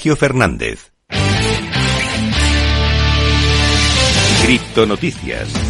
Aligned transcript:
Sergio 0.00 0.14
Fernández. 0.14 0.92
Cripto 4.42 4.86
Noticias. 4.86 5.67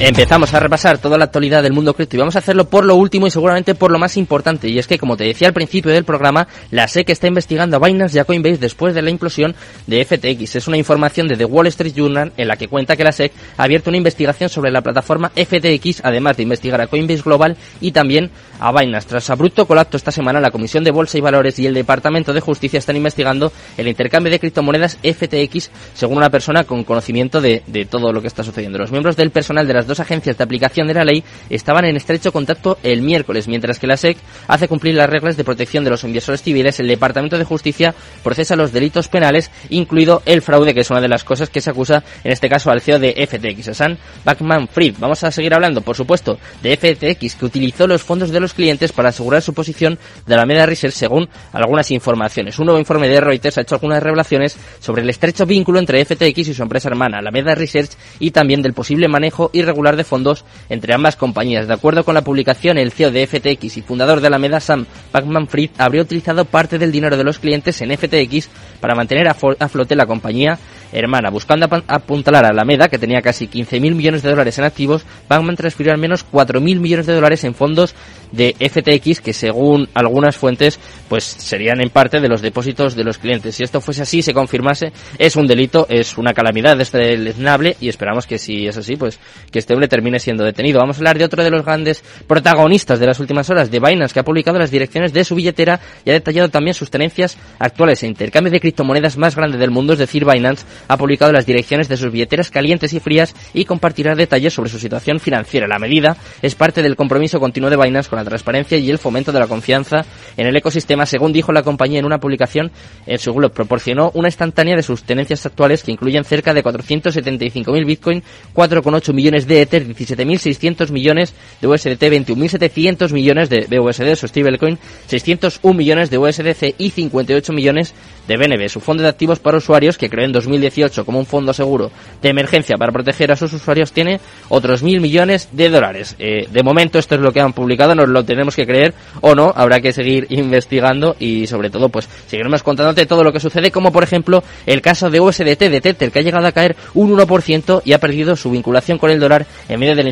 Empezamos 0.00 0.54
a 0.54 0.60
repasar 0.60 0.98
toda 0.98 1.18
la 1.18 1.24
actualidad 1.24 1.60
del 1.60 1.72
mundo 1.72 1.92
cripto 1.92 2.14
y 2.14 2.20
vamos 2.20 2.36
a 2.36 2.38
hacerlo 2.38 2.70
por 2.70 2.84
lo 2.84 2.94
último 2.94 3.26
y 3.26 3.32
seguramente 3.32 3.74
por 3.74 3.90
lo 3.90 3.98
más 3.98 4.16
importante. 4.16 4.68
Y 4.68 4.78
es 4.78 4.86
que, 4.86 4.96
como 4.96 5.16
te 5.16 5.24
decía 5.24 5.48
al 5.48 5.54
principio 5.54 5.90
del 5.90 6.04
programa, 6.04 6.46
la 6.70 6.86
SEC 6.86 7.10
está 7.10 7.26
investigando 7.26 7.76
a 7.76 7.80
Binance 7.80 8.16
y 8.16 8.20
a 8.20 8.24
Coinbase 8.24 8.58
después 8.58 8.94
de 8.94 9.02
la 9.02 9.10
implosión 9.10 9.56
de 9.88 10.04
FTX. 10.04 10.54
Es 10.54 10.68
una 10.68 10.76
información 10.76 11.26
de 11.26 11.36
The 11.36 11.46
Wall 11.46 11.66
Street 11.66 11.94
Journal 11.96 12.32
en 12.36 12.46
la 12.46 12.54
que 12.54 12.68
cuenta 12.68 12.94
que 12.94 13.02
la 13.02 13.10
SEC 13.10 13.32
ha 13.56 13.64
abierto 13.64 13.90
una 13.90 13.96
investigación 13.96 14.48
sobre 14.48 14.70
la 14.70 14.82
plataforma 14.82 15.30
FTX, 15.30 16.02
además 16.04 16.36
de 16.36 16.44
investigar 16.44 16.80
a 16.80 16.86
Coinbase 16.86 17.22
Global 17.22 17.56
y 17.80 17.90
también 17.90 18.30
a 18.60 18.70
Binance. 18.70 19.08
Tras 19.08 19.28
abrupto 19.30 19.66
colapso 19.66 19.96
esta 19.96 20.12
semana, 20.12 20.40
la 20.40 20.52
Comisión 20.52 20.84
de 20.84 20.92
Bolsa 20.92 21.18
y 21.18 21.22
Valores 21.22 21.58
y 21.58 21.66
el 21.66 21.74
Departamento 21.74 22.32
de 22.32 22.40
Justicia 22.40 22.78
están 22.78 22.94
investigando 22.94 23.52
el 23.76 23.88
intercambio 23.88 24.30
de 24.30 24.38
criptomonedas 24.38 24.96
FTX, 25.02 25.72
según 25.94 26.18
una 26.18 26.30
persona 26.30 26.62
con 26.62 26.84
conocimiento 26.84 27.40
de, 27.40 27.64
de 27.66 27.84
todo 27.84 28.12
lo 28.12 28.20
que 28.20 28.28
está 28.28 28.44
sucediendo. 28.44 28.78
Los 28.78 28.92
miembros 28.92 29.16
del 29.16 29.32
personal 29.32 29.66
de 29.66 29.74
las 29.74 29.87
dos 29.88 30.00
agencias 30.00 30.38
de 30.38 30.44
aplicación 30.44 30.86
de 30.86 30.94
la 30.94 31.04
ley 31.04 31.24
estaban 31.50 31.84
en 31.84 31.96
estrecho 31.96 32.32
contacto 32.32 32.78
el 32.82 33.02
miércoles, 33.02 33.48
mientras 33.48 33.78
que 33.78 33.86
la 33.86 33.96
SEC 33.96 34.16
hace 34.46 34.68
cumplir 34.68 34.94
las 34.94 35.10
reglas 35.10 35.36
de 35.36 35.44
protección 35.44 35.84
de 35.84 35.90
los 35.90 36.04
inversores 36.04 36.42
civiles. 36.42 36.78
El 36.78 36.88
Departamento 36.88 37.38
de 37.38 37.44
Justicia 37.44 37.94
procesa 38.22 38.54
los 38.54 38.72
delitos 38.72 39.08
penales, 39.08 39.50
incluido 39.70 40.22
el 40.26 40.42
fraude, 40.42 40.74
que 40.74 40.80
es 40.80 40.90
una 40.90 41.00
de 41.00 41.08
las 41.08 41.24
cosas 41.24 41.50
que 41.50 41.60
se 41.60 41.70
acusa, 41.70 42.04
en 42.22 42.32
este 42.32 42.48
caso, 42.48 42.70
al 42.70 42.80
CEO 42.80 42.98
de 42.98 43.26
FTX, 43.26 43.76
Sam 43.76 43.96
Backman-Fried. 44.24 44.96
Vamos 44.98 45.24
a 45.24 45.30
seguir 45.30 45.54
hablando, 45.54 45.80
por 45.80 45.96
supuesto, 45.96 46.38
de 46.62 46.76
FTX, 46.76 47.34
que 47.36 47.46
utilizó 47.46 47.86
los 47.86 48.02
fondos 48.02 48.30
de 48.30 48.40
los 48.40 48.54
clientes 48.54 48.92
para 48.92 49.08
asegurar 49.08 49.42
su 49.42 49.54
posición 49.54 49.98
de 50.26 50.36
la 50.36 50.44
Meda 50.44 50.66
Research, 50.66 50.94
según 50.94 51.28
algunas 51.52 51.90
informaciones. 51.90 52.58
Un 52.58 52.66
nuevo 52.66 52.78
informe 52.78 53.08
de 53.08 53.20
Reuters 53.20 53.58
ha 53.58 53.62
hecho 53.62 53.74
algunas 53.74 54.02
revelaciones 54.02 54.56
sobre 54.80 55.02
el 55.02 55.10
estrecho 55.10 55.46
vínculo 55.46 55.78
entre 55.78 56.04
FTX 56.04 56.48
y 56.48 56.54
su 56.54 56.62
empresa 56.62 56.88
hermana, 56.88 57.22
la 57.22 57.30
Meda 57.30 57.54
Research, 57.54 57.90
y 58.18 58.30
también 58.30 58.62
del 58.62 58.74
posible 58.74 59.08
manejo 59.08 59.50
irregular 59.52 59.77
de 59.78 60.04
fondos 60.04 60.44
entre 60.68 60.92
ambas 60.92 61.16
compañías. 61.16 61.68
De 61.68 61.74
acuerdo 61.74 62.04
con 62.04 62.14
la 62.14 62.22
publicación, 62.22 62.78
el 62.78 62.92
CEO 62.92 63.10
de 63.10 63.26
FTX 63.26 63.76
y 63.76 63.82
fundador 63.82 64.20
de 64.20 64.26
Alameda, 64.26 64.60
Sam 64.60 64.86
Bankman-Fried, 65.12 65.70
habría 65.78 66.02
utilizado 66.02 66.44
parte 66.44 66.78
del 66.78 66.92
dinero 66.92 67.16
de 67.16 67.24
los 67.24 67.38
clientes 67.38 67.80
en 67.80 67.96
FTX 67.96 68.48
para 68.80 68.94
mantener 68.94 69.28
a, 69.28 69.34
flote 69.34 69.94
la 69.94 70.06
compañía 70.06 70.58
hermana. 70.92 71.30
Buscando 71.30 71.66
apuntalar 71.86 72.44
a 72.44 72.48
Alameda, 72.48 72.88
que 72.88 72.98
tenía 72.98 73.20
casi 73.20 73.48
15.000 73.48 73.94
millones 73.94 74.22
de 74.22 74.30
dólares 74.30 74.58
en 74.58 74.64
activos, 74.64 75.04
Bankman 75.28 75.56
transfirió 75.56 75.92
al 75.92 75.98
menos 75.98 76.24
4.000 76.30 76.80
millones 76.80 77.06
de 77.06 77.14
dólares 77.14 77.44
en 77.44 77.54
fondos 77.54 77.94
de 78.32 78.54
FTX, 78.58 79.20
que 79.20 79.32
según 79.32 79.88
algunas 79.94 80.36
fuentes, 80.36 80.78
pues 81.08 81.24
serían 81.24 81.80
en 81.80 81.90
parte 81.90 82.20
de 82.20 82.28
los 82.28 82.42
depósitos 82.42 82.94
de 82.94 83.04
los 83.04 83.18
clientes. 83.18 83.54
Si 83.54 83.62
esto 83.62 83.80
fuese 83.80 84.02
así, 84.02 84.22
se 84.22 84.34
confirmase, 84.34 84.92
es 85.18 85.36
un 85.36 85.46
delito, 85.46 85.86
es 85.88 86.18
una 86.18 86.34
calamidad 86.34 86.76
deleznable 86.76 87.76
y 87.80 87.88
esperamos 87.88 88.26
que 88.26 88.38
si 88.38 88.66
es 88.66 88.76
así, 88.76 88.96
pues 88.96 89.18
que 89.50 89.58
este 89.58 89.74
hombre 89.74 89.88
termine 89.88 90.18
siendo 90.18 90.44
detenido. 90.44 90.80
Vamos 90.80 90.96
a 90.96 91.00
hablar 91.00 91.18
de 91.18 91.24
otro 91.24 91.42
de 91.42 91.50
los 91.50 91.64
grandes 91.64 92.02
protagonistas 92.26 92.98
de 93.00 93.06
las 93.06 93.20
últimas 93.20 93.48
horas, 93.50 93.70
de 93.70 93.80
Binance, 93.80 94.12
que 94.12 94.20
ha 94.20 94.24
publicado 94.24 94.58
las 94.58 94.70
direcciones 94.70 95.12
de 95.12 95.24
su 95.24 95.34
billetera 95.34 95.80
y 96.04 96.10
ha 96.10 96.14
detallado 96.14 96.48
también 96.48 96.74
sus 96.74 96.90
tenencias 96.90 97.36
actuales. 97.58 98.02
El 98.02 98.10
intercambio 98.10 98.52
de 98.52 98.60
criptomonedas 98.60 99.16
más 99.16 99.36
grande 99.36 99.58
del 99.58 99.70
mundo, 99.70 99.92
es 99.92 99.98
decir, 99.98 100.24
Binance, 100.24 100.64
ha 100.86 100.96
publicado 100.96 101.32
las 101.32 101.46
direcciones 101.46 101.88
de 101.88 101.96
sus 101.96 102.12
billeteras 102.12 102.50
calientes 102.50 102.92
y 102.92 103.00
frías 103.00 103.34
y 103.54 103.64
compartirá 103.64 104.14
detalles 104.14 104.54
sobre 104.54 104.70
su 104.70 104.78
situación 104.78 105.20
financiera. 105.20 105.66
La 105.66 105.78
medida 105.78 106.16
es 106.42 106.54
parte 106.54 106.82
del 106.82 106.96
compromiso 106.96 107.40
continuo 107.40 107.70
de 107.70 107.76
Binance 107.76 108.08
con 108.08 108.18
la 108.18 108.24
transparencia 108.24 108.78
y 108.78 108.90
el 108.90 108.98
fomento 108.98 109.32
de 109.32 109.40
la 109.40 109.46
confianza 109.46 110.04
en 110.36 110.46
el 110.46 110.56
ecosistema, 110.56 111.06
según 111.06 111.32
dijo 111.32 111.52
la 111.52 111.62
compañía 111.62 111.98
en 111.98 112.04
una 112.04 112.18
publicación 112.18 112.70
en 113.06 113.18
su 113.18 113.32
blog. 113.32 113.52
Proporcionó 113.52 114.10
una 114.14 114.28
instantánea 114.28 114.76
de 114.76 114.82
sus 114.82 115.02
tenencias 115.02 115.44
actuales 115.46 115.82
que 115.82 115.92
incluyen 115.92 116.24
cerca 116.24 116.54
de 116.54 116.62
475.000 116.62 117.86
Bitcoin, 117.86 118.22
4,8 118.54 119.12
millones 119.12 119.46
de 119.46 119.62
Ether, 119.62 119.86
17.600 119.86 120.90
millones 120.90 121.34
de 121.60 121.68
USDT, 121.68 122.02
21.700 122.02 123.12
millones 123.12 123.48
de 123.48 123.78
BUSD, 123.78 124.14
su 124.14 124.28
stablecoin, 124.28 124.78
601 125.06 125.76
millones 125.76 126.10
de 126.10 126.18
USDC 126.18 126.74
y 126.78 126.90
58 126.90 127.52
millones 127.52 127.94
de 128.26 128.36
BNB, 128.36 128.68
su 128.68 128.80
fondo 128.80 129.02
de 129.02 129.08
activos 129.08 129.38
para 129.38 129.58
usuarios 129.58 129.96
que 129.96 130.10
creó 130.10 130.26
en 130.26 130.32
2018 130.68 131.04
como 131.04 131.18
un 131.18 131.26
fondo 131.26 131.52
seguro 131.52 131.90
de 132.22 132.28
emergencia 132.28 132.76
para 132.76 132.92
proteger 132.92 133.32
a 133.32 133.36
sus 133.36 133.52
usuarios, 133.52 133.92
tiene 133.92 134.20
otros 134.48 134.82
mil 134.82 135.00
millones 135.00 135.48
de 135.52 135.70
dólares. 135.70 136.16
Eh, 136.18 136.46
de 136.50 136.62
momento 136.62 136.98
esto 136.98 137.14
es 137.14 137.20
lo 137.20 137.32
que 137.32 137.40
han 137.40 137.52
publicado, 137.52 137.94
nos 137.94 138.08
lo 138.08 138.24
tenemos 138.24 138.54
que 138.54 138.66
creer 138.66 138.94
o 139.20 139.34
no, 139.34 139.52
habrá 139.54 139.80
que 139.80 139.92
seguir 139.92 140.26
investigando 140.30 141.16
y 141.18 141.46
sobre 141.46 141.70
todo 141.70 141.88
pues 141.88 142.08
seguiremos 142.26 142.62
contándote 142.62 143.06
todo 143.06 143.24
lo 143.24 143.32
que 143.32 143.40
sucede, 143.40 143.70
como 143.70 143.92
por 143.92 144.02
ejemplo 144.02 144.42
el 144.66 144.80
caso 144.80 145.10
de 145.10 145.20
USDT 145.20 145.58
de 145.58 145.80
Tether, 145.80 146.10
que 146.10 146.18
ha 146.18 146.22
llegado 146.22 146.46
a 146.46 146.52
caer 146.52 146.76
un 146.94 147.16
1% 147.16 147.82
y 147.84 147.92
ha 147.92 147.98
perdido 147.98 148.36
su 148.36 148.50
vinculación 148.50 148.98
con 148.98 149.10
el 149.10 149.20
dólar 149.20 149.46
en 149.68 149.80
medio 149.80 149.94
de 149.94 150.02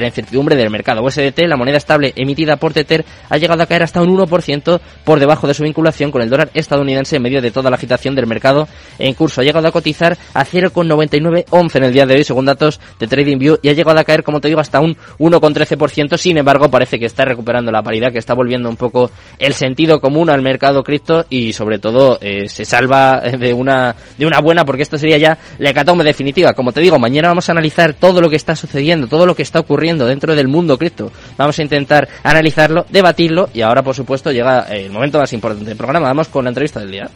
la, 0.00 0.06
incertidumbre 0.06 0.56
del 0.56 0.70
mercado. 0.70 1.02
USDT, 1.02 1.40
la 1.46 1.56
moneda 1.56 1.78
estable 1.78 2.12
emitida 2.16 2.56
por 2.56 2.72
Tether, 2.72 3.04
ha 3.28 3.36
llegado 3.36 3.62
a 3.62 3.66
caer 3.66 3.82
hasta 3.82 4.02
un 4.02 4.16
1% 4.16 4.80
por 5.04 5.20
debajo 5.20 5.46
de 5.46 5.54
su 5.54 5.62
vinculación 5.62 6.10
con 6.10 6.22
el 6.22 6.30
dólar 6.30 6.50
estadounidense 6.54 7.16
en 7.16 7.22
medio 7.22 7.40
de 7.40 7.50
toda 7.50 7.70
la 7.70 7.76
agitación 7.76 8.14
del 8.14 8.26
mercado 8.26 8.68
en 8.98 9.14
curso. 9.14 9.40
Ha 9.40 9.44
llegado 9.44 9.68
a 9.68 9.72
cotizar 10.02 10.18
a 10.34 10.44
0,9911 10.44 11.76
en 11.76 11.84
el 11.84 11.92
día 11.92 12.06
de 12.06 12.14
hoy, 12.16 12.24
según 12.24 12.46
datos 12.46 12.80
de 12.98 13.06
TradingView, 13.06 13.58
y 13.62 13.68
ha 13.68 13.72
llegado 13.72 13.98
a 13.98 14.04
caer, 14.04 14.22
como 14.22 14.40
te 14.40 14.48
digo, 14.48 14.60
hasta 14.60 14.80
un 14.80 14.96
1,13%. 15.18 16.16
Sin 16.16 16.38
embargo, 16.38 16.70
parece 16.70 16.98
que 16.98 17.06
está 17.06 17.24
recuperando 17.24 17.70
la 17.70 17.82
paridad, 17.82 18.12
que 18.12 18.18
está 18.18 18.34
volviendo 18.34 18.68
un 18.68 18.76
poco 18.76 19.10
el 19.38 19.54
sentido 19.54 20.00
común 20.00 20.30
al 20.30 20.42
mercado 20.42 20.82
cripto 20.82 21.26
y, 21.28 21.52
sobre 21.52 21.78
todo, 21.78 22.18
eh, 22.20 22.48
se 22.48 22.64
salva 22.64 23.20
de 23.20 23.52
una, 23.52 23.94
de 24.18 24.26
una 24.26 24.40
buena, 24.40 24.64
porque 24.64 24.82
esto 24.82 24.98
sería 24.98 25.18
ya 25.18 25.38
la 25.58 25.70
hecatombe 25.70 26.04
definitiva. 26.04 26.52
Como 26.54 26.72
te 26.72 26.80
digo, 26.80 26.98
mañana 26.98 27.28
vamos 27.28 27.48
a 27.48 27.52
analizar 27.52 27.94
todo 27.94 28.20
lo 28.20 28.28
que 28.28 28.36
está 28.36 28.56
sucediendo, 28.56 29.06
todo 29.06 29.26
lo 29.26 29.34
que 29.34 29.42
está 29.42 29.60
ocurriendo 29.60 30.06
dentro 30.06 30.34
del 30.34 30.48
mundo 30.48 30.78
cripto. 30.78 31.12
Vamos 31.36 31.58
a 31.58 31.62
intentar 31.62 32.08
analizarlo, 32.22 32.86
debatirlo 32.90 33.48
y 33.54 33.60
ahora, 33.60 33.82
por 33.82 33.94
supuesto, 33.94 34.32
llega 34.32 34.62
el 34.62 34.90
momento 34.90 35.18
más 35.18 35.32
importante 35.32 35.68
del 35.68 35.76
programa. 35.76 36.08
Vamos 36.08 36.28
con 36.28 36.44
la 36.44 36.50
entrevista 36.50 36.80
del 36.80 36.90
día. 36.90 37.10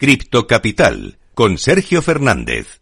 Cripto 0.00 0.46
Capital 0.46 1.18
con 1.34 1.58
Sergio 1.58 2.00
Fernández. 2.00 2.79